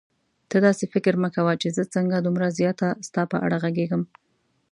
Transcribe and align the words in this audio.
ته 0.49 0.57
داسې 0.67 0.85
فکر 0.93 1.13
مه 1.23 1.29
کوه 1.35 1.53
چې 1.61 1.67
زه 1.75 1.83
څنګه 1.95 2.17
دومره 2.19 2.47
زیاته 2.59 2.87
ستا 3.07 3.21
په 3.31 3.37
اړه 3.45 3.57
غږېږم. 3.63 4.03